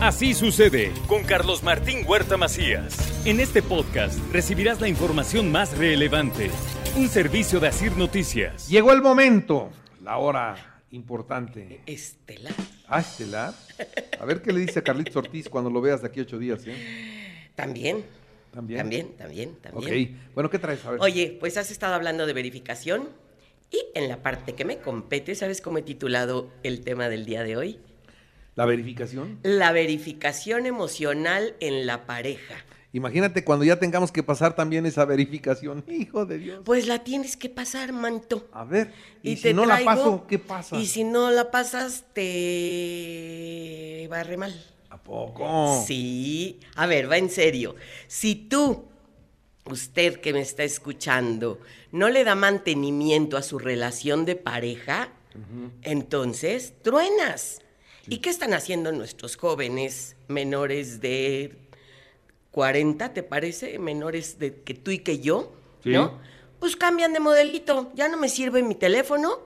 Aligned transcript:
Así 0.00 0.32
sucede 0.32 0.92
con 1.06 1.24
Carlos 1.24 1.62
Martín 1.62 2.06
Huerta 2.08 2.38
Macías. 2.38 2.96
En 3.26 3.38
este 3.38 3.60
podcast 3.60 4.18
recibirás 4.32 4.80
la 4.80 4.88
información 4.88 5.52
más 5.52 5.76
relevante. 5.76 6.50
Un 6.96 7.06
servicio 7.06 7.60
de 7.60 7.68
Asir 7.68 7.94
Noticias. 7.98 8.66
Llegó 8.70 8.92
el 8.92 9.02
momento, 9.02 9.68
la 10.02 10.16
hora 10.16 10.82
importante. 10.90 11.82
Estelar. 11.84 12.54
Ah, 12.88 13.00
estelar. 13.00 13.52
A 14.18 14.24
ver 14.24 14.40
qué 14.40 14.54
le 14.54 14.60
dice 14.60 14.78
a 14.78 14.82
Carlitos 14.82 15.16
Ortiz 15.16 15.50
cuando 15.50 15.68
lo 15.68 15.82
veas 15.82 16.00
de 16.00 16.06
aquí 16.06 16.20
a 16.20 16.22
ocho 16.22 16.38
días, 16.38 16.62
¿eh? 16.66 17.52
También. 17.54 18.02
También. 18.54 18.78
También, 18.78 19.16
también, 19.18 19.54
también. 19.56 20.14
Ok. 20.16 20.32
Bueno, 20.34 20.48
¿qué 20.48 20.58
traes? 20.58 20.82
A 20.86 20.92
ver. 20.92 21.00
Oye, 21.02 21.36
pues 21.38 21.58
has 21.58 21.70
estado 21.70 21.92
hablando 21.92 22.24
de 22.24 22.32
verificación 22.32 23.10
y 23.70 23.78
en 23.94 24.08
la 24.08 24.22
parte 24.22 24.54
que 24.54 24.64
me 24.64 24.78
compete, 24.78 25.34
¿sabes 25.34 25.60
cómo 25.60 25.76
he 25.76 25.82
titulado 25.82 26.50
el 26.62 26.80
tema 26.80 27.10
del 27.10 27.26
día 27.26 27.42
de 27.42 27.58
hoy? 27.58 27.80
¿La 28.54 28.66
verificación? 28.66 29.38
La 29.42 29.72
verificación 29.72 30.66
emocional 30.66 31.54
en 31.60 31.86
la 31.86 32.06
pareja. 32.06 32.56
Imagínate 32.92 33.44
cuando 33.44 33.64
ya 33.64 33.78
tengamos 33.78 34.10
que 34.10 34.24
pasar 34.24 34.56
también 34.56 34.84
esa 34.84 35.04
verificación. 35.04 35.84
Hijo 35.88 36.26
de 36.26 36.38
Dios. 36.38 36.60
Pues 36.64 36.86
la 36.86 37.04
tienes 37.04 37.36
que 37.36 37.48
pasar, 37.48 37.92
manto. 37.92 38.48
A 38.52 38.64
ver, 38.64 38.92
y, 39.22 39.32
Y 39.32 39.36
si 39.36 39.42
te 39.42 39.54
no 39.54 39.64
la 39.64 39.78
paso, 39.84 40.26
¿qué 40.26 40.38
pasa? 40.38 40.76
Y 40.76 40.86
si 40.86 41.04
no 41.04 41.30
la 41.30 41.50
pasas, 41.50 42.04
te 42.12 44.08
va 44.10 44.22
re 44.24 44.36
mal. 44.36 44.66
¿A 44.90 45.00
poco? 45.00 45.84
Sí. 45.86 46.58
A 46.74 46.86
ver, 46.86 47.10
va 47.10 47.16
en 47.16 47.30
serio. 47.30 47.76
Si 48.08 48.34
tú, 48.34 48.86
usted 49.66 50.20
que 50.20 50.32
me 50.32 50.40
está 50.40 50.64
escuchando, 50.64 51.60
no 51.92 52.08
le 52.08 52.24
da 52.24 52.34
mantenimiento 52.34 53.36
a 53.36 53.42
su 53.42 53.60
relación 53.60 54.24
de 54.24 54.34
pareja, 54.34 55.12
entonces 55.82 56.74
truenas. 56.82 57.60
¿Y 58.08 58.18
qué 58.18 58.30
están 58.30 58.54
haciendo 58.54 58.92
nuestros 58.92 59.36
jóvenes 59.36 60.16
menores 60.28 61.00
de 61.00 61.56
40, 62.50 63.12
te 63.12 63.22
parece? 63.22 63.78
Menores 63.78 64.38
de 64.38 64.62
que 64.62 64.74
tú 64.74 64.90
y 64.90 64.98
que 65.00 65.18
yo, 65.20 65.52
Sí. 65.84 65.90
¿no? 65.90 66.18
Pues 66.58 66.76
cambian 66.76 67.12
de 67.12 67.20
modelito. 67.20 67.90
Ya 67.94 68.08
no 68.08 68.16
me 68.18 68.28
sirve 68.28 68.62
mi 68.62 68.74
teléfono. 68.74 69.38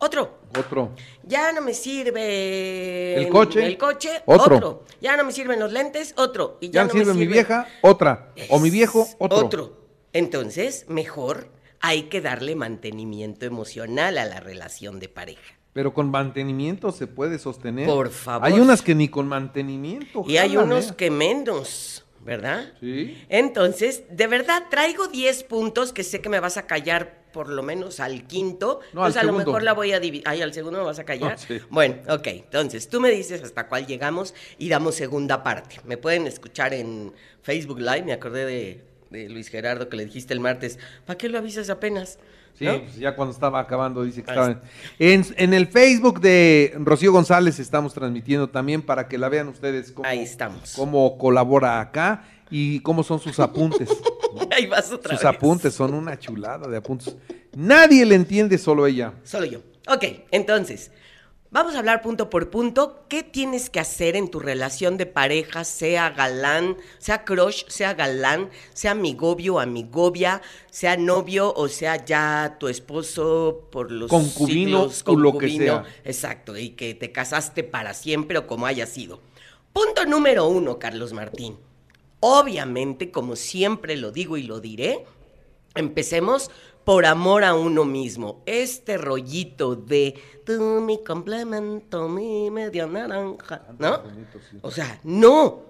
Otro. 0.00 0.38
Otro. 0.58 0.94
Ya 1.24 1.50
no 1.52 1.60
me 1.60 1.74
sirve 1.74 3.16
¿El 3.16 3.28
coche? 3.30 3.64
El 3.66 3.76
coche, 3.78 4.22
Otro. 4.26 4.56
otro. 4.56 4.84
Ya 5.00 5.16
no 5.16 5.24
me 5.24 5.32
sirven 5.32 5.58
los 5.58 5.72
lentes, 5.72 6.14
otro. 6.16 6.58
Y 6.60 6.66
Ya, 6.68 6.72
ya, 6.72 6.82
no 6.82 6.88
no 6.88 6.94
me 6.94 7.00
sirve 7.00 7.14
mi 7.14 7.20
sirve- 7.24 7.32
vieja, 7.32 7.68
otra. 7.82 8.32
O 8.50 8.58
mi 8.60 8.70
viejo, 8.70 9.02
Es 9.02 9.16
otro. 9.18 9.76
Entonces, 10.12 10.84
mejor 10.88 11.48
hay 11.80 12.04
que 12.04 12.20
darle 12.20 12.54
mantenimiento 12.54 13.44
emocional 13.46 14.18
a 14.18 14.24
la 14.24 14.40
relación 14.40 15.00
de 15.00 15.08
pareja. 15.08 15.54
Pero 15.78 15.94
con 15.94 16.10
mantenimiento 16.10 16.90
se 16.90 17.06
puede 17.06 17.38
sostener. 17.38 17.86
Por 17.86 18.10
favor. 18.10 18.44
Hay 18.44 18.58
unas 18.58 18.82
que 18.82 18.96
ni 18.96 19.06
con 19.06 19.28
mantenimiento. 19.28 20.24
Y 20.26 20.36
hay 20.36 20.56
unos 20.56 20.90
que 20.90 21.08
menos, 21.08 22.04
¿verdad? 22.24 22.72
Sí. 22.80 23.16
Entonces, 23.28 24.02
de 24.10 24.26
verdad, 24.26 24.64
traigo 24.70 25.06
10 25.06 25.44
puntos 25.44 25.92
que 25.92 26.02
sé 26.02 26.20
que 26.20 26.28
me 26.28 26.40
vas 26.40 26.56
a 26.56 26.66
callar 26.66 27.22
por 27.32 27.48
lo 27.48 27.62
menos 27.62 28.00
al 28.00 28.26
quinto. 28.26 28.80
No, 28.92 29.04
al 29.04 29.10
entonces, 29.10 29.22
a 29.22 29.24
lo 29.24 29.38
mejor 29.38 29.62
la 29.62 29.72
voy 29.72 29.92
a 29.92 30.00
dividir. 30.00 30.24
Ay, 30.26 30.42
al 30.42 30.52
segundo 30.52 30.80
me 30.80 30.84
vas 30.84 30.98
a 30.98 31.04
callar. 31.04 31.34
No, 31.34 31.38
sí. 31.46 31.60
Bueno, 31.70 31.98
ok. 32.08 32.26
Entonces, 32.26 32.88
tú 32.88 33.00
me 33.00 33.10
dices 33.12 33.40
hasta 33.44 33.68
cuál 33.68 33.86
llegamos 33.86 34.34
y 34.58 34.68
damos 34.68 34.96
segunda 34.96 35.44
parte. 35.44 35.76
Me 35.84 35.96
pueden 35.96 36.26
escuchar 36.26 36.74
en 36.74 37.12
Facebook 37.42 37.78
Live. 37.78 38.02
Me 38.02 38.14
acordé 38.14 38.46
de, 38.46 38.84
de 39.10 39.28
Luis 39.28 39.48
Gerardo 39.48 39.88
que 39.88 39.96
le 39.96 40.04
dijiste 40.04 40.34
el 40.34 40.40
martes. 40.40 40.78
¿Para 41.06 41.16
qué 41.18 41.28
lo 41.28 41.38
avisas 41.38 41.70
apenas? 41.70 42.18
Sí, 42.58 42.64
¿No? 42.64 42.80
pues 42.82 42.96
ya 42.96 43.14
cuando 43.14 43.32
estaba 43.32 43.60
acabando 43.60 44.02
dice 44.02 44.22
que 44.24 44.30
estaba. 44.30 44.60
En, 44.98 45.24
en 45.36 45.54
el 45.54 45.68
Facebook 45.68 46.20
de 46.20 46.74
Rocío 46.78 47.12
González 47.12 47.58
estamos 47.60 47.94
transmitiendo 47.94 48.48
también 48.50 48.82
para 48.82 49.06
que 49.06 49.16
la 49.16 49.28
vean 49.28 49.48
ustedes 49.48 49.92
cómo, 49.92 50.08
Ahí 50.08 50.20
estamos. 50.20 50.72
cómo 50.74 51.16
colabora 51.18 51.80
acá 51.80 52.24
y 52.50 52.80
cómo 52.80 53.02
son 53.04 53.20
sus 53.20 53.38
apuntes. 53.38 53.88
¿no? 54.34 54.48
Ahí 54.56 54.66
vas 54.66 54.90
otra 54.90 55.14
Sus 55.16 55.24
vez. 55.24 55.36
apuntes 55.36 55.72
son 55.74 55.94
una 55.94 56.18
chulada 56.18 56.66
de 56.66 56.76
apuntes. 56.78 57.14
Nadie 57.54 58.04
le 58.04 58.16
entiende, 58.16 58.58
solo 58.58 58.86
ella. 58.86 59.12
Solo 59.22 59.46
yo. 59.46 59.60
Ok, 59.86 60.04
entonces, 60.32 60.90
vamos 61.50 61.74
a 61.74 61.78
hablar 61.78 62.02
punto 62.02 62.30
por 62.30 62.50
punto. 62.50 63.04
¿Qué 63.08 63.22
tienes 63.22 63.70
que 63.70 63.80
hacer 63.80 64.16
en 64.16 64.30
tu 64.30 64.40
relación 64.40 64.96
de 64.96 65.06
pareja, 65.06 65.64
sea 65.64 66.10
galán, 66.10 66.76
sea 66.98 67.24
crush, 67.24 67.64
sea 67.68 67.94
galán, 67.94 68.50
sea 68.74 68.92
amigobio 68.92 69.54
o 69.54 69.60
amigobia, 69.60 70.42
sea 70.70 70.96
novio 70.96 71.52
o 71.54 71.68
sea 71.68 72.04
ya 72.04 72.56
tu 72.58 72.68
esposo 72.68 73.68
por 73.70 73.90
los 73.90 74.10
Concubino 74.10 74.90
siglos, 74.90 75.02
o 75.06 75.16
lo 75.16 75.32
que 75.32 75.46
concubino? 75.48 75.84
sea. 75.84 75.84
Exacto, 76.04 76.56
y 76.56 76.70
que 76.70 76.94
te 76.94 77.12
casaste 77.12 77.64
para 77.64 77.94
siempre 77.94 78.38
o 78.38 78.46
como 78.46 78.66
haya 78.66 78.86
sido. 78.86 79.20
Punto 79.72 80.06
número 80.06 80.48
uno, 80.48 80.78
Carlos 80.78 81.12
Martín. 81.12 81.56
Obviamente, 82.20 83.10
como 83.10 83.36
siempre 83.36 83.96
lo 83.96 84.10
digo 84.10 84.36
y 84.36 84.42
lo 84.42 84.60
diré, 84.60 85.04
Empecemos 85.78 86.50
por 86.88 87.04
amor 87.04 87.44
a 87.44 87.54
uno 87.54 87.84
mismo. 87.84 88.42
Este 88.46 88.96
rollito 88.96 89.76
de 89.76 90.14
tú 90.46 90.80
mi 90.80 91.04
complemento, 91.04 92.08
mi 92.08 92.50
media 92.50 92.86
naranja, 92.86 93.60
¿no? 93.78 94.04
O 94.62 94.70
sea, 94.70 94.98
no. 95.04 95.64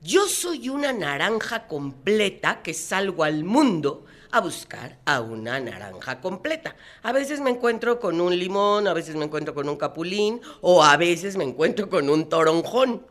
Yo 0.00 0.26
soy 0.26 0.70
una 0.70 0.94
naranja 0.94 1.66
completa 1.66 2.62
que 2.62 2.72
salgo 2.72 3.22
al 3.22 3.44
mundo 3.44 4.06
a 4.30 4.40
buscar 4.40 4.98
a 5.04 5.20
una 5.20 5.60
naranja 5.60 6.22
completa. 6.22 6.74
A 7.02 7.12
veces 7.12 7.42
me 7.42 7.50
encuentro 7.50 8.00
con 8.00 8.18
un 8.18 8.38
limón, 8.38 8.88
a 8.88 8.94
veces 8.94 9.14
me 9.14 9.26
encuentro 9.26 9.52
con 9.52 9.68
un 9.68 9.76
capulín 9.76 10.40
o 10.62 10.82
a 10.82 10.96
veces 10.96 11.36
me 11.36 11.44
encuentro 11.44 11.90
con 11.90 12.08
un 12.08 12.30
toronjón. 12.30 13.02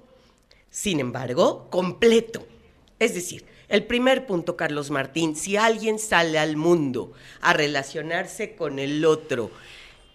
Sin 0.72 1.00
embargo, 1.00 1.68
completo. 1.70 2.44
Es 2.98 3.14
decir, 3.14 3.46
el 3.68 3.84
primer 3.84 4.26
punto, 4.26 4.56
Carlos 4.56 4.92
Martín, 4.92 5.36
si 5.36 5.58
alguien 5.58 6.00
sale 6.00 6.40
al 6.40 6.56
mundo 6.56 7.14
a 7.42 7.54
relacionarse 7.54 8.56
con 8.56 8.80
el 8.80 9.06
otro 9.06 9.52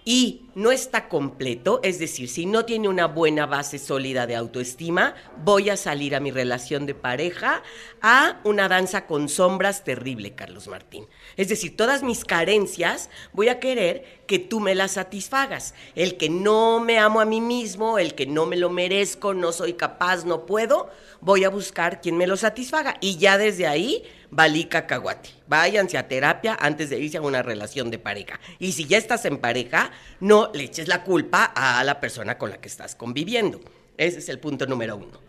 y 0.04 0.46
no 0.54 0.72
está 0.72 1.08
completo, 1.08 1.80
es 1.82 1.98
decir, 1.98 2.28
si 2.28 2.46
no 2.46 2.64
tiene 2.64 2.88
una 2.88 3.06
buena 3.06 3.46
base 3.46 3.78
sólida 3.78 4.26
de 4.26 4.34
autoestima, 4.34 5.14
voy 5.44 5.70
a 5.70 5.76
salir 5.76 6.14
a 6.14 6.20
mi 6.20 6.30
relación 6.30 6.86
de 6.86 6.94
pareja 6.94 7.62
a 8.02 8.40
una 8.44 8.68
danza 8.68 9.06
con 9.06 9.28
sombras 9.28 9.84
terrible, 9.84 10.34
Carlos 10.34 10.68
Martín. 10.68 11.06
Es 11.36 11.48
decir, 11.48 11.76
todas 11.76 12.02
mis 12.02 12.24
carencias 12.24 13.10
voy 13.32 13.48
a 13.48 13.60
querer 13.60 14.22
que 14.26 14.38
tú 14.38 14.60
me 14.60 14.74
las 14.74 14.92
satisfagas. 14.92 15.74
El 15.94 16.16
que 16.16 16.28
no 16.28 16.80
me 16.80 16.98
amo 16.98 17.20
a 17.20 17.24
mí 17.24 17.40
mismo, 17.40 17.98
el 17.98 18.14
que 18.14 18.26
no 18.26 18.46
me 18.46 18.56
lo 18.56 18.70
merezco, 18.70 19.34
no 19.34 19.52
soy 19.52 19.74
capaz, 19.74 20.24
no 20.24 20.46
puedo, 20.46 20.90
voy 21.20 21.44
a 21.44 21.50
buscar 21.50 22.00
quien 22.00 22.16
me 22.16 22.26
lo 22.26 22.36
satisfaga. 22.36 22.96
Y 23.00 23.16
ya 23.18 23.38
desde 23.38 23.66
ahí, 23.66 24.04
valí 24.30 24.64
cacahuate. 24.64 25.30
Váyanse 25.46 25.98
a 25.98 26.06
terapia 26.08 26.56
antes 26.60 26.90
de 26.90 26.98
irse 26.98 27.18
a 27.18 27.22
una 27.22 27.42
relación 27.42 27.90
de 27.90 27.98
pareja. 27.98 28.40
Y 28.58 28.72
si 28.72 28.86
ya 28.86 28.98
estás 28.98 29.24
en 29.24 29.38
pareja, 29.38 29.90
no 30.20 30.50
le 30.54 30.64
eches 30.64 30.88
la 30.88 31.02
culpa 31.04 31.44
a 31.54 31.82
la 31.84 32.00
persona 32.00 32.38
con 32.38 32.50
la 32.50 32.60
que 32.60 32.68
estás 32.68 32.94
conviviendo. 32.94 33.60
Ese 33.96 34.18
es 34.18 34.28
el 34.28 34.38
punto 34.38 34.66
número 34.66 34.96
uno. 34.96 35.20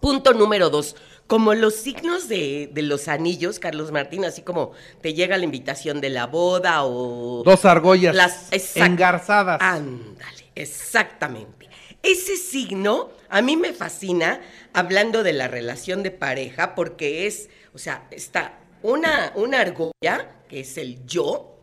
Punto 0.00 0.32
número 0.32 0.68
dos. 0.68 0.96
Como 1.26 1.54
los 1.54 1.74
signos 1.74 2.28
de, 2.28 2.68
de 2.72 2.82
los 2.82 3.08
anillos, 3.08 3.58
Carlos 3.58 3.90
Martín, 3.92 4.24
así 4.24 4.42
como 4.42 4.72
te 5.00 5.14
llega 5.14 5.38
la 5.38 5.44
invitación 5.44 6.00
de 6.00 6.10
la 6.10 6.26
boda 6.26 6.84
o... 6.84 7.42
Dos 7.44 7.64
argollas 7.64 8.14
Las- 8.14 8.50
exact- 8.52 8.86
engarzadas. 8.86 9.60
Ándale, 9.60 10.50
exactamente. 10.54 11.68
Ese 12.06 12.36
signo 12.36 13.10
a 13.28 13.42
mí 13.42 13.56
me 13.56 13.72
fascina 13.72 14.40
hablando 14.72 15.24
de 15.24 15.32
la 15.32 15.48
relación 15.48 16.04
de 16.04 16.12
pareja 16.12 16.76
porque 16.76 17.26
es, 17.26 17.50
o 17.74 17.78
sea, 17.78 18.06
está 18.12 18.60
una, 18.84 19.32
una 19.34 19.62
argolla, 19.62 20.44
que 20.48 20.60
es 20.60 20.78
el 20.78 21.04
yo, 21.04 21.58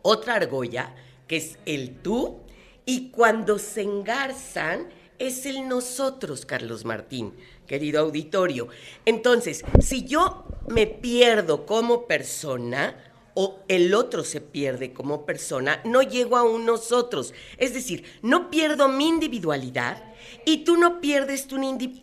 otra 0.00 0.36
argolla, 0.36 0.94
que 1.26 1.36
es 1.36 1.58
el 1.66 1.96
tú, 1.96 2.40
y 2.86 3.10
cuando 3.10 3.58
se 3.58 3.82
engarzan 3.82 4.88
es 5.18 5.44
el 5.44 5.68
nosotros, 5.68 6.46
Carlos 6.46 6.86
Martín, 6.86 7.34
querido 7.66 8.00
auditorio. 8.00 8.68
Entonces, 9.04 9.66
si 9.80 10.06
yo 10.06 10.46
me 10.68 10.86
pierdo 10.86 11.66
como 11.66 12.06
persona, 12.06 13.07
o 13.40 13.60
el 13.68 13.94
otro 13.94 14.24
se 14.24 14.40
pierde 14.40 14.92
como 14.92 15.24
persona, 15.24 15.80
no 15.84 16.02
llego 16.02 16.36
a 16.36 16.42
un 16.42 16.66
nosotros. 16.66 17.32
Es 17.56 17.72
decir, 17.72 18.02
no 18.20 18.50
pierdo 18.50 18.88
mi 18.88 19.06
individualidad 19.06 20.02
y 20.44 20.64
tú 20.64 20.76
no 20.76 21.00
pierdes 21.00 21.46
tu, 21.46 21.56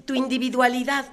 tu 0.06 0.16
individualidad. 0.16 1.12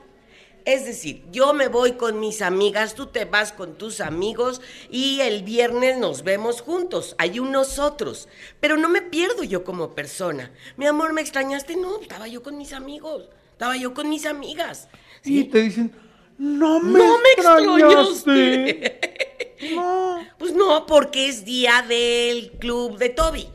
Es 0.64 0.84
decir, 0.86 1.24
yo 1.32 1.52
me 1.54 1.66
voy 1.66 1.94
con 1.94 2.20
mis 2.20 2.40
amigas, 2.40 2.94
tú 2.94 3.06
te 3.06 3.24
vas 3.24 3.50
con 3.50 3.74
tus 3.74 4.00
amigos 4.00 4.60
y 4.92 5.18
el 5.22 5.42
viernes 5.42 5.98
nos 5.98 6.22
vemos 6.22 6.60
juntos. 6.60 7.16
Hay 7.18 7.40
un 7.40 7.50
nosotros. 7.50 8.28
Pero 8.60 8.76
no 8.76 8.88
me 8.88 9.02
pierdo 9.02 9.42
yo 9.42 9.64
como 9.64 9.96
persona. 9.96 10.52
Mi 10.76 10.86
amor, 10.86 11.12
¿me 11.14 11.20
extrañaste? 11.20 11.74
No, 11.74 12.00
estaba 12.00 12.28
yo 12.28 12.44
con 12.44 12.56
mis 12.56 12.72
amigos. 12.72 13.28
Estaba 13.50 13.76
yo 13.76 13.92
con 13.92 14.08
mis 14.08 14.24
amigas. 14.24 14.88
Y 15.24 15.42
te 15.42 15.62
dicen, 15.62 15.92
no 16.38 16.78
me, 16.78 17.00
no 17.00 17.16
extrañaste. 17.36 19.00
no. 19.74 20.18
Pues 20.38 20.52
no, 20.52 20.86
porque 20.86 21.28
es 21.28 21.44
día 21.44 21.84
del 21.86 22.52
club 22.58 22.98
de 22.98 23.08
Toby. 23.10 23.48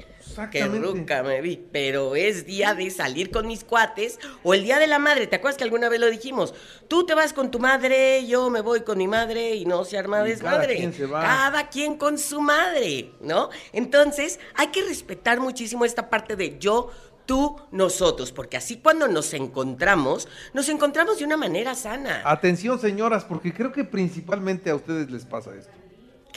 Que 0.52 0.66
nunca 0.66 1.24
me 1.24 1.42
vi, 1.42 1.58
pero 1.72 2.16
es 2.16 2.46
día 2.46 2.76
de 2.76 2.92
salir 2.92 3.32
con 3.32 3.48
mis 3.48 3.64
cuates 3.64 4.20
o 4.44 4.54
el 4.54 4.64
día 4.64 4.78
de 4.78 4.86
la 4.86 5.00
madre. 5.00 5.26
¿Te 5.26 5.38
acuerdas 5.38 5.58
que 5.58 5.64
alguna 5.64 5.90
vez 5.90 6.00
lo 6.00 6.12
dijimos? 6.12 6.54
Tú 6.88 7.08
te 7.08 7.16
vas 7.16 7.34
con 7.34 7.50
tu 7.50 7.58
madre, 7.58 8.26
yo 8.28 8.52
me 8.52 8.62
voy 8.62 8.82
con 8.82 9.00
mi 9.00 9.08
madre 9.08 9.56
y 9.56 9.66
no 9.66 9.84
se 9.84 9.98
arma 9.98 10.22
desmadre. 10.22 10.68
Cada 10.68 10.78
quien 10.78 10.94
se 10.94 11.06
va. 11.08 11.22
Cada 11.22 11.70
quien 11.70 11.98
con 11.98 12.20
su 12.20 12.40
madre, 12.40 13.14
¿no? 13.20 13.50
Entonces, 13.74 14.40
hay 14.54 14.68
que 14.68 14.84
respetar 14.84 15.40
muchísimo 15.40 15.86
esta 15.86 16.08
parte 16.08 16.36
de 16.36 16.60
yo, 16.60 16.92
tú, 17.26 17.60
nosotros, 17.72 18.32
porque 18.32 18.58
así 18.58 18.78
cuando 18.78 19.08
nos 19.08 19.34
encontramos, 19.34 20.28
nos 20.54 20.70
encontramos 20.70 21.18
de 21.18 21.26
una 21.26 21.38
manera 21.38 21.74
sana. 21.74 22.22
Atención, 22.24 22.80
señoras, 22.80 23.26
porque 23.26 23.52
creo 23.52 23.72
que 23.72 23.84
principalmente 23.84 24.70
a 24.70 24.76
ustedes 24.76 25.10
les 25.10 25.26
pasa 25.26 25.56
esto. 25.56 25.72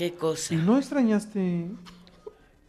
¿Qué 0.01 0.15
cosa? 0.15 0.55
¿Y 0.55 0.57
no 0.57 0.79
extrañaste? 0.79 1.67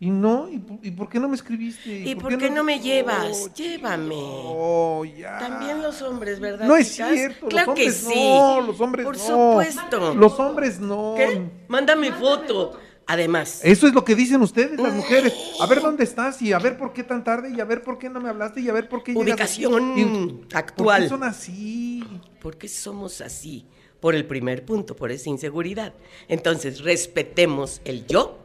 ¿Y 0.01 0.09
no? 0.09 0.49
¿Y, 0.49 0.91
por 0.91 1.07
qué 1.07 1.17
no 1.17 1.29
me 1.29 1.37
escribiste? 1.37 1.89
¿Y, 1.89 2.13
por, 2.15 2.37
qué, 2.37 2.49
no, 2.49 2.61
me 2.61 2.81
llevas? 2.81 3.53
Llévame. 3.53 4.17
Oh, 4.19 5.05
ya. 5.05 5.39
También 5.39 5.81
los 5.81 6.01
hombres, 6.01 6.41
¿verdad? 6.41 6.67
No 6.67 6.75
es 6.75 6.89
cierto. 6.89 7.47
Claro 7.47 7.67
los 7.67 7.79
que 7.79 7.89
sí. 7.89 8.13
No, 8.13 8.59
los 8.59 8.81
hombres 8.81 9.05
por 9.05 9.15
no. 9.15 9.23
Por 9.23 9.65
supuesto. 9.65 10.13
Los 10.13 10.39
hombres 10.41 10.81
no. 10.81 11.13
¿Qué? 11.15 11.41
Mándame 11.69 12.11
foto. 12.11 12.77
Además. 13.07 13.61
Eso 13.63 13.87
es 13.87 13.93
lo 13.93 14.03
que 14.03 14.13
dicen 14.13 14.41
ustedes, 14.41 14.77
las 14.77 14.93
mujeres. 14.93 15.33
A 15.61 15.67
ver 15.67 15.79
dónde 15.79 16.03
estás 16.03 16.41
y 16.41 16.51
a 16.51 16.59
ver 16.59 16.77
por 16.77 16.91
qué 16.91 17.05
tan 17.05 17.23
tarde 17.23 17.49
y 17.55 17.61
a 17.61 17.63
ver 17.63 17.81
por 17.81 17.97
qué 17.97 18.09
no 18.09 18.19
me 18.19 18.27
hablaste 18.27 18.59
y 18.59 18.67
a 18.67 18.73
ver 18.73 18.89
por 18.89 19.03
qué 19.03 19.13
Ubicación 19.15 20.47
actual. 20.53 20.97
¿Por 20.97 21.03
qué 21.03 21.09
son 21.09 21.23
así? 21.23 22.03
¿Por 22.41 22.57
qué 22.57 22.67
somos 22.67 23.21
así? 23.21 23.69
Por 24.01 24.15
el 24.15 24.25
primer 24.25 24.65
punto, 24.65 24.95
por 24.95 25.11
esa 25.11 25.29
inseguridad. 25.29 25.93
Entonces, 26.27 26.81
respetemos 26.81 27.81
el 27.85 28.05
yo, 28.07 28.39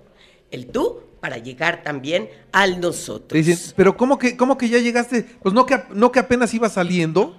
el 0.53 0.69
tú 0.69 1.01
para 1.21 1.39
llegar 1.39 1.83
también 1.83 2.29
al 2.53 2.81
nosotros. 2.81 3.45
Dicen, 3.45 3.73
pero 3.77 3.97
¿cómo 3.97 4.19
que, 4.19 4.37
cómo 4.37 4.57
que 4.57 4.69
ya 4.69 4.79
llegaste? 4.79 5.25
Pues 5.43 5.55
no 5.55 5.67
que, 5.67 5.83
no 5.91 6.13
que 6.13 6.21
apenas 6.21 6.53
iba 6.55 6.69
saliendo, 6.69 7.37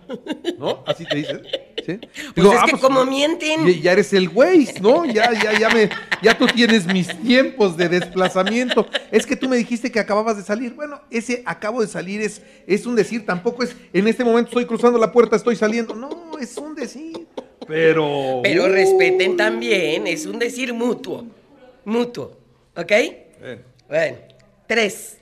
¿no? 0.58 0.84
Así 0.86 1.06
te 1.06 1.16
dicen. 1.16 1.42
¿sí? 1.86 2.00
Pues 2.36 2.48
es 2.48 2.54
ah, 2.60 2.66
que 2.66 2.72
pues, 2.72 2.82
como 2.82 3.06
mienten. 3.06 3.66
Ya, 3.82 3.94
eres 3.94 4.12
el 4.12 4.28
güey, 4.28 4.68
¿no? 4.82 5.06
Ya, 5.06 5.32
ya, 5.32 5.58
ya, 5.58 5.70
me, 5.70 5.90
ya 6.22 6.38
tú 6.38 6.48
tienes 6.48 6.86
mis 6.86 7.08
tiempos 7.22 7.78
de 7.78 7.88
desplazamiento. 7.88 8.86
Es 9.10 9.26
que 9.26 9.38
tú 9.38 9.48
me 9.48 9.56
dijiste 9.56 9.90
que 9.90 10.00
acababas 10.00 10.36
de 10.36 10.44
salir. 10.44 10.74
Bueno, 10.74 11.00
ese 11.10 11.44
acabo 11.46 11.80
de 11.80 11.88
salir 11.88 12.20
es, 12.20 12.42
es 12.66 12.86
un 12.86 12.96
decir, 12.96 13.26
tampoco 13.26 13.64
es 13.64 13.76
en 13.94 14.08
este 14.08 14.26
momento 14.26 14.50
estoy 14.50 14.66
cruzando 14.66 15.00
la 15.00 15.14
puerta, 15.14 15.38
estoy 15.38 15.56
saliendo. 15.56 15.96
No, 15.96 16.38
es 16.40 16.58
un 16.58 16.76
decir. 16.76 17.27
Pero. 17.68 18.42
Pero 18.44 18.68
respeten 18.68 19.38
también, 19.38 20.08
es 20.08 20.26
un 20.26 20.40
decir 20.40 20.74
mutuo. 20.74 21.26
Mutuo. 21.86 22.38
¿Ok? 22.76 22.92
Bueno, 23.88 24.18
tres. 24.68 25.18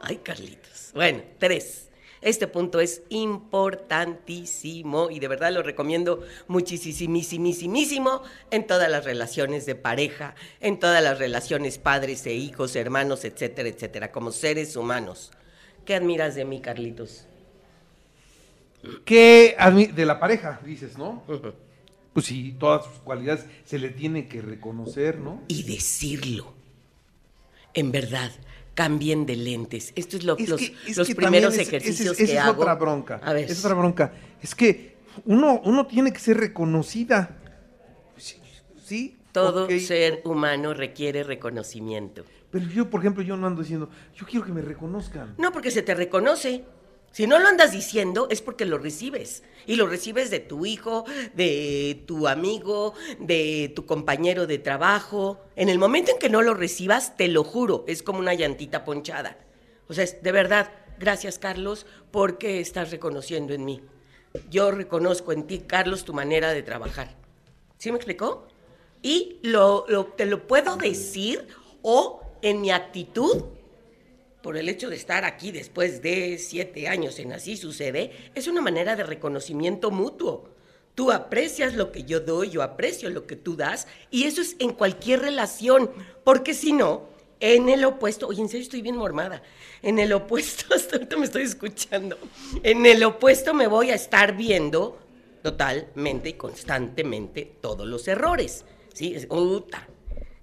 Ay, 0.00 0.16
Carlitos. 0.16 0.92
Bueno, 0.94 1.20
tres. 1.38 1.88
Este 2.22 2.46
punto 2.46 2.80
es 2.80 3.02
importantísimo 3.08 5.10
y 5.10 5.20
de 5.20 5.28
verdad 5.28 5.52
lo 5.52 5.62
recomiendo 5.62 6.22
muchísimísimo 6.48 8.22
en 8.50 8.66
todas 8.66 8.90
las 8.90 9.06
relaciones 9.06 9.64
de 9.64 9.74
pareja, 9.74 10.34
en 10.60 10.78
todas 10.78 11.02
las 11.02 11.18
relaciones 11.18 11.78
padres 11.78 12.26
e 12.26 12.34
hijos, 12.34 12.76
hermanos, 12.76 13.24
etcétera, 13.24 13.70
etcétera, 13.70 14.12
como 14.12 14.32
seres 14.32 14.76
humanos. 14.76 15.30
¿Qué 15.86 15.94
admiras 15.94 16.34
de 16.34 16.44
mí, 16.44 16.60
Carlitos? 16.60 17.24
¿Qué 19.06 19.56
de 19.94 20.06
la 20.06 20.20
pareja, 20.20 20.60
dices, 20.62 20.98
no? 20.98 21.22
Pues 22.12 22.26
sí, 22.26 22.56
todas 22.58 22.86
sus 22.86 22.96
cualidades 23.02 23.46
se 23.64 23.78
le 23.78 23.90
tiene 23.90 24.26
que 24.28 24.42
reconocer, 24.42 25.18
¿no? 25.18 25.42
Y 25.48 25.62
decirlo 25.62 26.60
en 27.74 27.92
verdad, 27.92 28.30
cambien 28.74 29.26
de 29.26 29.36
lentes. 29.36 29.92
Esto 29.94 30.16
es, 30.16 30.24
lo, 30.24 30.36
los, 30.38 31.14
primeros 31.14 31.56
ejercicios 31.58 32.16
que 32.16 32.24
es 32.24 32.36
hago. 32.36 32.62
otra 32.62 32.74
bronca. 32.74 33.20
A 33.22 33.32
ver. 33.32 33.50
Es 33.50 33.64
otra 33.64 33.74
bronca. 33.74 34.12
Es 34.42 34.54
que 34.54 34.96
uno, 35.24 35.60
uno 35.64 35.86
tiene 35.86 36.12
que 36.12 36.18
ser 36.18 36.38
reconocida. 36.38 37.36
Sí. 38.84 39.16
Todo 39.32 39.68
ser 39.78 40.22
humano 40.24 40.74
requiere 40.74 41.22
reconocimiento. 41.22 42.24
Pero 42.50 42.66
yo, 42.66 42.90
por 42.90 43.00
ejemplo, 43.00 43.22
yo 43.22 43.36
no 43.36 43.46
ando 43.46 43.62
diciendo, 43.62 43.88
yo 44.16 44.26
quiero 44.26 44.44
que 44.44 44.50
me 44.50 44.60
reconozcan. 44.60 45.36
No, 45.38 45.52
porque 45.52 45.70
se 45.70 45.82
te 45.82 45.94
reconoce. 45.94 46.64
Si 47.12 47.26
no 47.26 47.38
lo 47.38 47.48
andas 47.48 47.72
diciendo 47.72 48.28
es 48.30 48.40
porque 48.40 48.64
lo 48.64 48.78
recibes. 48.78 49.42
Y 49.66 49.76
lo 49.76 49.86
recibes 49.86 50.30
de 50.30 50.40
tu 50.40 50.64
hijo, 50.64 51.04
de 51.34 52.02
tu 52.06 52.28
amigo, 52.28 52.94
de 53.18 53.72
tu 53.74 53.84
compañero 53.84 54.46
de 54.46 54.58
trabajo. 54.58 55.40
En 55.54 55.68
el 55.68 55.78
momento 55.78 56.12
en 56.12 56.18
que 56.18 56.30
no 56.30 56.42
lo 56.42 56.54
recibas, 56.54 57.16
te 57.16 57.28
lo 57.28 57.44
juro, 57.44 57.84
es 57.86 58.02
como 58.02 58.18
una 58.20 58.34
llantita 58.34 58.84
ponchada. 58.84 59.38
O 59.88 59.92
sea, 59.92 60.06
de 60.06 60.32
verdad, 60.32 60.72
gracias 60.98 61.38
Carlos, 61.38 61.86
porque 62.10 62.60
estás 62.60 62.90
reconociendo 62.90 63.52
en 63.52 63.64
mí. 63.64 63.82
Yo 64.48 64.70
reconozco 64.70 65.32
en 65.32 65.46
ti, 65.46 65.58
Carlos, 65.66 66.04
tu 66.04 66.14
manera 66.14 66.52
de 66.52 66.62
trabajar. 66.62 67.16
¿Sí 67.78 67.90
me 67.90 67.96
explicó? 67.96 68.46
Y 69.02 69.40
te 70.16 70.26
lo 70.26 70.46
puedo 70.46 70.76
decir 70.76 71.48
o 71.82 72.22
en 72.42 72.60
mi 72.60 72.70
actitud 72.70 73.44
por 74.42 74.56
el 74.56 74.68
hecho 74.68 74.88
de 74.90 74.96
estar 74.96 75.24
aquí 75.24 75.52
después 75.52 76.02
de 76.02 76.38
siete 76.38 76.88
años 76.88 77.18
en 77.18 77.32
Así 77.32 77.56
Sucede, 77.56 78.12
es 78.34 78.46
una 78.48 78.60
manera 78.60 78.96
de 78.96 79.04
reconocimiento 79.04 79.90
mutuo. 79.90 80.50
Tú 80.94 81.12
aprecias 81.12 81.74
lo 81.74 81.92
que 81.92 82.04
yo 82.04 82.20
doy, 82.20 82.50
yo 82.50 82.62
aprecio 82.62 83.10
lo 83.10 83.26
que 83.26 83.36
tú 83.36 83.56
das, 83.56 83.86
y 84.10 84.24
eso 84.24 84.40
es 84.40 84.56
en 84.58 84.72
cualquier 84.72 85.20
relación, 85.20 85.90
porque 86.24 86.52
si 86.52 86.72
no, 86.72 87.08
en 87.38 87.68
el 87.68 87.84
opuesto, 87.84 88.26
oye, 88.28 88.42
en 88.42 88.48
serio 88.48 88.64
estoy 88.64 88.82
bien 88.82 88.96
mormada, 88.96 89.42
en 89.82 89.98
el 89.98 90.12
opuesto, 90.12 90.66
hasta 90.74 90.96
ahorita 90.96 91.16
me 91.16 91.24
estoy 91.24 91.42
escuchando, 91.42 92.18
en 92.62 92.84
el 92.86 93.02
opuesto 93.04 93.54
me 93.54 93.66
voy 93.66 93.90
a 93.90 93.94
estar 93.94 94.36
viendo 94.36 94.98
totalmente 95.42 96.30
y 96.30 96.32
constantemente 96.34 97.56
todos 97.60 97.86
los 97.86 98.06
errores, 98.08 98.64
¿sí? 98.92 99.14
Es, 99.14 99.26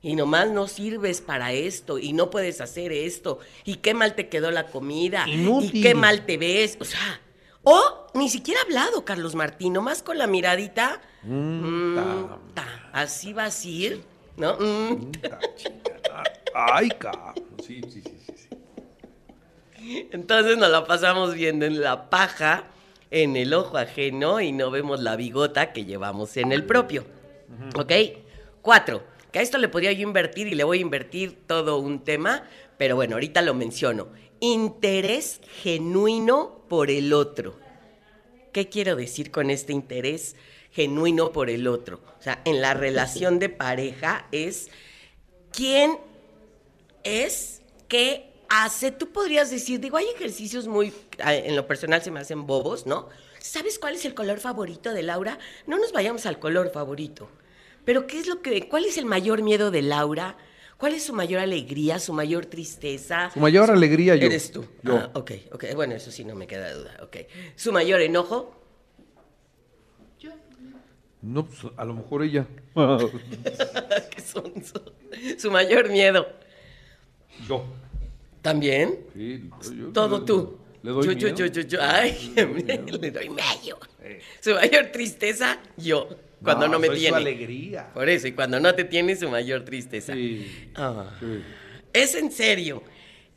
y 0.01 0.15
nomás 0.15 0.49
no 0.49 0.67
sirves 0.67 1.21
para 1.21 1.51
esto 1.51 1.97
y 1.97 2.13
no 2.13 2.29
puedes 2.29 2.61
hacer 2.61 2.91
esto 2.91 3.39
y 3.65 3.75
qué 3.75 3.93
mal 3.93 4.15
te 4.15 4.29
quedó 4.29 4.51
la 4.51 4.67
comida 4.67 5.25
y 5.27 5.81
qué 5.81 5.95
mal 5.95 6.25
te 6.25 6.37
ves, 6.37 6.77
o 6.79 6.85
sea, 6.85 7.19
o 7.63 8.07
ni 8.13 8.29
siquiera 8.29 8.61
hablado 8.61 9.03
Carlos 9.03 9.35
Martín, 9.35 9.73
nomás 9.73 10.03
con 10.03 10.17
la 10.17 10.27
miradita, 10.27 11.01
mm, 11.23 11.97
así 12.93 13.33
vas 13.33 13.63
a 13.63 13.67
ir, 13.67 14.01
¿no? 14.37 14.55
Mm. 14.57 15.11
Ay, 16.53 16.89
cabrón, 16.89 17.45
sí, 17.65 17.81
sí, 17.91 18.01
sí, 18.01 18.17
sí. 18.35 20.07
Entonces 20.11 20.57
nos 20.57 20.69
la 20.69 20.85
pasamos 20.85 21.33
viendo 21.33 21.65
en 21.65 21.81
la 21.81 22.09
paja, 22.09 22.65
en 23.09 23.35
el 23.35 23.53
ojo 23.53 23.77
ajeno 23.77 24.41
y 24.41 24.51
no 24.51 24.69
vemos 24.69 25.01
la 25.01 25.15
bigota 25.15 25.71
que 25.73 25.85
llevamos 25.85 26.35
en 26.37 26.51
el 26.51 26.65
propio. 26.65 27.05
¿Ok? 27.75 27.91
Cuatro 28.61 29.16
a 29.37 29.41
esto 29.41 29.57
le 29.57 29.69
podría 29.69 29.91
yo 29.91 30.01
invertir 30.01 30.47
y 30.47 30.55
le 30.55 30.63
voy 30.63 30.79
a 30.79 30.81
invertir 30.81 31.37
todo 31.47 31.77
un 31.77 32.03
tema, 32.03 32.47
pero 32.77 32.95
bueno, 32.95 33.15
ahorita 33.15 33.41
lo 33.41 33.53
menciono. 33.53 34.07
Interés 34.39 35.41
genuino 35.61 36.63
por 36.67 36.91
el 36.91 37.13
otro. 37.13 37.57
¿Qué 38.51 38.69
quiero 38.69 38.95
decir 38.95 39.31
con 39.31 39.49
este 39.49 39.73
interés 39.73 40.35
genuino 40.71 41.31
por 41.31 41.49
el 41.49 41.67
otro? 41.67 42.01
O 42.19 42.21
sea, 42.21 42.41
en 42.45 42.61
la 42.61 42.73
relación 42.73 43.39
de 43.39 43.49
pareja 43.49 44.27
es 44.31 44.69
quién 45.51 45.97
es, 47.03 47.61
qué 47.87 48.33
hace. 48.49 48.91
Tú 48.91 49.11
podrías 49.11 49.49
decir, 49.49 49.79
digo, 49.79 49.97
hay 49.97 50.07
ejercicios 50.15 50.67
muy, 50.67 50.93
en 51.19 51.55
lo 51.55 51.67
personal 51.67 52.01
se 52.01 52.11
me 52.11 52.19
hacen 52.19 52.47
bobos, 52.47 52.85
¿no? 52.85 53.09
¿Sabes 53.39 53.79
cuál 53.79 53.95
es 53.95 54.05
el 54.05 54.13
color 54.13 54.39
favorito 54.39 54.93
de 54.93 55.03
Laura? 55.03 55.39
No 55.67 55.77
nos 55.77 55.91
vayamos 55.91 56.25
al 56.25 56.39
color 56.39 56.71
favorito. 56.71 57.29
Pero 57.87 58.05
¿qué 58.05 58.19
es 58.19 58.27
lo 58.27 58.41
que, 58.41 58.67
cuál 58.67 58.83
es 58.83 58.97
el 58.97 59.05
mayor 59.05 59.41
miedo 59.43 59.71
de 59.71 59.81
Laura? 59.81 60.35
¿Cuál 60.77 60.93
es 60.93 61.03
su 61.03 61.13
mayor 61.13 61.39
alegría, 61.39 61.99
su 61.99 62.11
mayor 62.11 62.45
tristeza? 62.45 63.31
Su 63.33 63.39
mayor 63.39 63.71
alegría 63.71 64.17
yo. 64.17 64.25
Eres 64.27 64.51
tú. 64.51 64.65
Ah, 64.85 65.09
ok, 65.13 65.31
ok. 65.53 65.63
Bueno, 65.73 65.95
eso 65.95 66.11
sí 66.11 66.25
no 66.25 66.35
me 66.35 66.47
queda 66.47 66.73
duda. 66.73 66.97
Ok. 67.01 67.15
¿Su 67.55 67.71
mayor 67.71 68.01
enojo? 68.01 68.53
Yo. 70.19 70.31
No, 71.21 71.45
pues 71.45 71.59
a 71.77 71.85
lo 71.85 71.93
mejor 71.93 72.23
ella. 72.23 72.45
¿Qué 72.75 74.21
son? 74.21 74.51
Su 75.37 75.49
mayor 75.49 75.89
miedo. 75.89 76.27
Yo. 77.47 77.63
¿También? 78.41 78.99
Sí, 79.13 79.49
yo- 79.77 79.93
Todo 79.93 80.25
tú. 80.25 80.57
Le 80.83 80.91
doy 80.91 81.05
yo, 81.05 81.11
yo, 81.13 81.27
miedo. 81.27 81.37
yo, 81.37 81.45
yo, 81.45 81.61
yo. 81.61 81.79
Ay, 81.81 82.33
le 82.35 83.11
doy 83.11 83.29
medio. 83.29 83.79
Su 84.41 84.55
mayor 84.55 84.87
tristeza, 84.87 85.57
yo. 85.77 86.09
Cuando 86.43 86.67
no, 86.67 86.79
me 86.79 86.87
soy 86.87 86.95
su 86.97 87.01
tiene. 87.01 87.17
alegría. 87.17 87.91
Por 87.93 88.07
eso, 88.09 88.27
y 88.27 88.31
cuando 88.33 88.59
no 88.59 88.73
te 88.75 88.83
tiene, 88.83 89.15
su 89.15 89.29
mayor 89.29 89.63
tristeza. 89.65 90.13
Sí. 90.13 90.69
Ah. 90.75 91.15
sí. 91.19 91.41
Es 91.93 92.15
en 92.15 92.31
serio. 92.31 92.83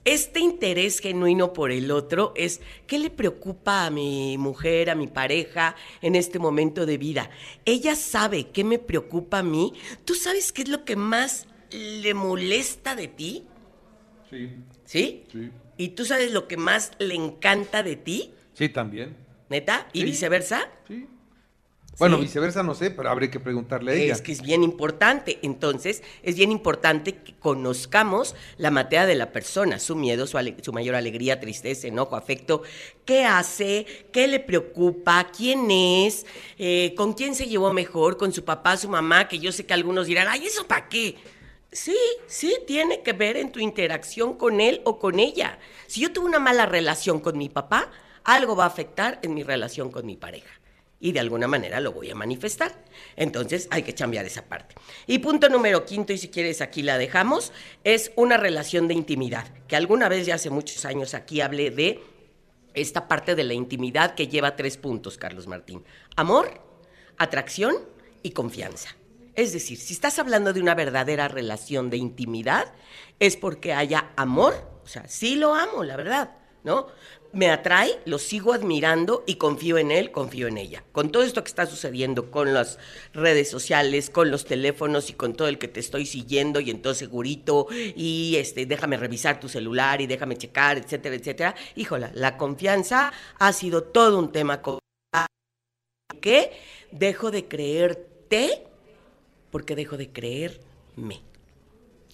Este 0.05 0.41
interés 0.41 0.99
genuino 0.99 1.53
por 1.53 1.71
el 1.71 1.91
otro 1.91 2.33
es 2.35 2.61
qué 2.87 2.99
le 2.99 3.11
preocupa 3.11 3.85
a 3.87 3.91
mi 3.91 4.39
mujer, 4.39 4.89
a 4.91 4.95
mi 4.95 5.07
pareja 5.07 5.77
en 6.01 6.15
este 6.15 6.39
momento 6.39 6.87
de 6.87 6.97
vida. 6.97 7.31
Ella 7.67 7.95
sabe 7.95 8.49
qué 8.49 8.65
me 8.65 8.79
preocupa 8.79 9.41
a 9.41 9.43
mí. 9.43 9.75
¿Tú 10.07 10.15
sabes 10.15 10.53
qué 10.53 10.63
es 10.63 10.69
lo 10.69 10.85
que 10.87 10.97
más 10.97 11.47
le 11.71 12.15
molesta 12.15 12.95
de 12.97 13.09
ti? 13.09 13.45
Sí, 14.31 14.49
¿Sí? 14.85 15.25
sí. 15.31 15.51
¿Y 15.77 15.89
tú 15.91 16.05
sabes 16.07 16.33
lo 16.33 16.49
que 16.49 16.57
más 16.57 16.93
le 16.99 17.15
encanta 17.15 17.83
de 17.83 17.97
ti? 17.97 18.33
Sí, 18.55 18.69
también. 18.71 19.17
¿Neta? 19.51 19.87
¿Y 19.93 20.01
Sí. 20.01 20.05
viceversa? 20.05 20.69
Sí. 20.89 21.07
Bueno, 21.99 22.17
Sí. 22.17 22.23
viceversa 22.23 22.63
no 22.63 22.75
sé, 22.75 22.91
pero 22.91 23.11
habría 23.11 23.31
que 23.31 23.41
preguntarle 23.41 23.93
a 23.93 23.95
ella. 23.95 24.13
Es 24.15 24.23
que 24.23 24.33
es 24.33 24.41
bien 24.41 24.63
importante. 24.63 25.39
Entonces, 25.43 26.03
es 26.23 26.35
bien 26.37 26.51
importante 26.51 27.17
que 27.17 27.35
conozcamos 27.35 28.35
la 28.57 28.71
materia 28.71 29.05
de 29.07 29.15
la 29.17 29.33
persona, 29.33 29.79
su 29.79 29.97
miedo, 29.97 30.27
su, 30.27 30.39
ale- 30.39 30.57
su 30.63 30.73
mayor 30.73 30.95
alegría, 30.95 31.41
tristeza, 31.41 31.89
enojo, 31.89 32.17
afecto, 32.17 32.63
qué 33.05 33.25
hace, 33.25 33.87
qué 34.13 34.29
le 34.29 34.41
preocupa, 34.41 35.29
quién 35.37 35.71
es, 35.71 36.25
eh, 36.59 36.95
con 36.97 37.13
quién 37.13 37.35
se 37.35 37.47
llevó 37.47 37.73
mejor, 37.75 38.17
con 38.17 38.33
su 38.33 38.45
papá, 38.45 38.77
su 38.79 38.89
mamá, 38.89 39.29
que 39.29 39.39
yo 39.39 39.53
sé 39.53 39.67
que 39.67 39.75
algunos 39.75 40.07
dirán, 40.07 40.27
ay, 40.31 40.47
¿eso 40.47 40.67
para 40.67 40.89
qué? 40.89 41.17
Sí, 41.73 41.97
sí, 42.27 42.57
tiene 42.67 43.03
que 43.03 43.13
ver 43.13 43.37
en 43.37 43.53
tu 43.53 43.61
interacción 43.61 44.35
con 44.39 44.61
él 44.61 44.81
o 44.85 44.99
con 44.99 45.21
ella. 45.21 45.59
Si 45.87 46.01
yo 46.01 46.13
tuve 46.13 46.27
una 46.27 46.39
mala 46.41 46.67
relación 46.67 47.21
con 47.21 47.37
mi 47.37 47.49
papá, 47.49 47.91
algo 48.25 48.57
va 48.57 48.65
a 48.65 48.69
afectar 48.69 49.19
en 49.23 49.35
mi 49.35 49.43
relación 49.43 49.91
con 49.91 50.07
mi 50.07 50.17
pareja 50.17 50.60
y 51.01 51.13
de 51.13 51.21
alguna 51.21 51.49
manera 51.49 51.81
lo 51.81 51.93
voy 51.93 52.11
a 52.11 52.15
manifestar. 52.15 52.85
Entonces 53.17 53.67
hay 53.71 53.83
que 53.83 53.95
cambiar 53.95 54.27
esa 54.27 54.43
parte. 54.43 54.75
Y 55.07 55.19
punto 55.19 55.49
número 55.49 55.85
quinto, 55.87 56.13
y 56.13 56.19
si 56.19 56.29
quieres 56.29 56.61
aquí 56.61 56.83
la 56.83 56.99
dejamos, 56.99 57.53
es 57.83 58.13
una 58.17 58.37
relación 58.37 58.87
de 58.87 58.95
intimidad, 58.95 59.49
que 59.67 59.77
alguna 59.77 60.09
vez 60.09 60.27
ya 60.27 60.35
hace 60.35 60.51
muchos 60.51 60.85
años 60.85 61.15
aquí 61.15 61.41
hablé 61.41 61.71
de 61.71 62.01
esta 62.75 63.09
parte 63.09 63.35
de 63.35 63.45
la 63.45 63.55
intimidad 63.55 64.15
que 64.15 64.29
lleva 64.29 64.57
tres 64.57 64.77
puntos, 64.77 65.17
Carlos 65.19 65.47
Martín. 65.47 65.85
Amor, 66.17 66.61
atracción 67.17 67.77
y 68.23 68.31
confianza. 68.31 68.95
Es 69.35 69.53
decir, 69.53 69.79
si 69.79 69.95
estás 69.95 70.19
hablando 70.19 70.53
de 70.53 70.61
una 70.61 70.75
verdadera 70.75 71.29
relación 71.29 71.89
de 71.89 71.97
intimidad, 71.97 72.73
es 73.19 73.37
porque 73.37 73.73
haya 73.73 74.11
amor, 74.17 74.55
o 74.85 74.89
sea, 74.89 75.09
sí 75.09 75.37
lo 75.37 75.55
amo, 75.55 75.83
la 75.85 75.97
verdad, 75.97 76.37
¿no? 76.63 76.89
Me 77.33 77.49
atrae, 77.49 78.01
lo 78.07 78.19
sigo 78.19 78.53
admirando 78.53 79.23
y 79.25 79.37
confío 79.37 79.79
en 79.79 79.93
él, 79.93 80.11
confío 80.11 80.49
en 80.49 80.59
ella. 80.59 80.83
Con 80.91 81.13
todo 81.13 81.23
esto 81.23 81.45
que 81.45 81.49
está 81.49 81.65
sucediendo 81.65 82.31
con 82.33 82.53
las 82.53 82.79
redes 83.13 83.49
sociales, 83.49 84.11
con 84.11 84.33
los 84.33 84.45
teléfonos 84.45 85.11
y 85.11 85.13
con 85.13 85.35
todo 85.35 85.47
el 85.47 85.59
que 85.59 85.69
te 85.69 85.79
estoy 85.79 86.07
siguiendo 86.07 86.59
y 86.59 86.71
entonces 86.71 86.99
segurito 86.99 87.69
y 87.71 88.35
este 88.37 88.67
déjame 88.67 88.97
revisar 88.97 89.39
tu 89.39 89.49
celular 89.49 90.01
y 90.01 90.09
déjame 90.09 90.37
checar, 90.37 90.79
etcétera, 90.79 91.15
etcétera. 91.15 91.55
Híjola, 91.77 92.11
la 92.15 92.37
confianza 92.37 93.13
ha 93.39 93.53
sido 93.53 93.85
todo 93.85 94.19
un 94.19 94.33
tema 94.33 94.61
con 94.61 94.81
que 96.21 96.53
dejo 96.91 97.31
de 97.31 97.47
creerte 97.47 98.65
porque 99.53 99.77
dejo 99.77 99.97
de 99.97 100.11
creerme. 100.11 101.23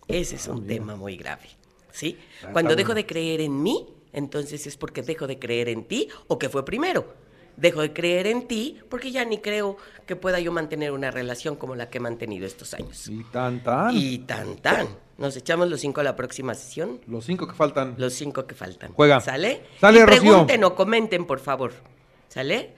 Ese 0.08 0.36
es 0.36 0.46
un 0.46 0.66
tema 0.66 0.94
muy 0.94 1.16
grave, 1.16 1.48
¿sí? 1.90 2.18
Cuando 2.52 2.72
está 2.72 2.82
dejo 2.82 2.94
de 2.94 3.06
creer 3.06 3.40
en 3.40 3.62
mí, 3.62 3.86
entonces 4.16 4.66
es 4.66 4.76
porque 4.76 5.02
dejo 5.02 5.26
de 5.28 5.38
creer 5.38 5.68
en 5.68 5.84
ti 5.84 6.08
o 6.26 6.38
que 6.38 6.48
fue 6.48 6.64
primero. 6.64 7.14
Dejo 7.56 7.80
de 7.82 7.92
creer 7.92 8.26
en 8.26 8.48
ti 8.48 8.78
porque 8.88 9.12
ya 9.12 9.24
ni 9.24 9.38
creo 9.38 9.76
que 10.06 10.16
pueda 10.16 10.40
yo 10.40 10.52
mantener 10.52 10.90
una 10.92 11.10
relación 11.10 11.54
como 11.56 11.74
la 11.76 11.88
que 11.88 11.98
he 11.98 12.00
mantenido 12.00 12.46
estos 12.46 12.74
años. 12.74 13.08
Y 13.08 13.22
tan 13.24 13.62
tan. 13.62 13.94
Y 13.96 14.18
tan 14.18 14.56
tan. 14.56 14.88
Nos 15.18 15.36
echamos 15.36 15.68
los 15.68 15.80
cinco 15.80 16.00
a 16.00 16.04
la 16.04 16.16
próxima 16.16 16.54
sesión. 16.54 17.00
Los 17.06 17.24
cinco 17.26 17.46
que 17.46 17.54
faltan. 17.54 17.94
Los 17.98 18.14
cinco 18.14 18.46
que 18.46 18.54
faltan. 18.54 18.92
Juega. 18.92 19.20
¿Sale? 19.20 19.62
Sale, 19.80 20.00
y 20.00 20.04
Rocío. 20.04 20.22
pregunten 20.22 20.64
o 20.64 20.74
comenten, 20.74 21.26
por 21.26 21.40
favor. 21.40 21.72
¿Sale? 22.28 22.74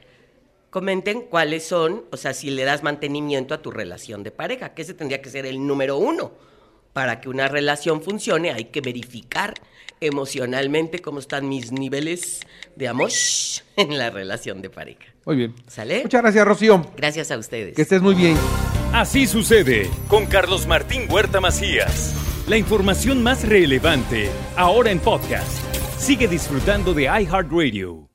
Comenten 0.71 1.23
cuáles 1.23 1.66
son, 1.66 2.04
o 2.12 2.16
sea, 2.16 2.35
si 2.35 2.50
le 2.50 2.64
das 2.64 2.83
mantenimiento 2.83 3.54
a 3.54 3.62
tu 3.62 3.71
relación 3.71 4.23
de 4.23 4.30
pareja, 4.30 4.75
que 4.75 4.83
ese 4.83 4.95
tendría 4.95 5.23
que 5.23 5.30
ser 5.30 5.47
el 5.47 5.66
número 5.66 5.97
uno. 5.97 6.33
Para 6.92 7.21
que 7.21 7.28
una 7.28 7.49
relación 7.49 8.02
funcione 8.02 8.52
hay 8.52 8.66
que 8.66 8.80
verificar 8.80 9.54
emocionalmente 10.00 11.00
cómo 11.00 11.19
están 11.19 11.49
mis 11.49 11.73
niveles 11.73 12.40
de 12.76 12.88
amor 12.88 13.11
en 13.76 13.99
la 13.99 14.11
relación 14.11 14.62
de 14.62 14.71
pareja. 14.71 15.05
Muy 15.25 15.37
bien. 15.37 15.55
¿Sale? 15.67 16.02
Muchas 16.02 16.23
gracias, 16.23 16.47
Rocío. 16.47 16.87
Gracias 16.97 17.31
a 17.31 17.38
ustedes. 17.38 17.75
Que 17.75 17.83
estés 17.83 18.02
muy 18.02 18.14
bien. 18.14 18.37
Así 18.93 19.26
sucede 19.26 19.90
con 20.09 20.26
Carlos 20.26 20.67
Martín 20.67 21.02
Huerta 21.11 21.40
Macías. 21.40 22.14
La 22.49 22.57
información 22.57 23.23
más 23.23 23.47
relevante 23.47 24.31
ahora 24.57 24.90
en 24.90 25.00
podcast. 25.00 25.62
Sigue 25.99 26.26
disfrutando 26.28 26.95
de 26.95 27.02
iHeartRadio. 27.05 28.08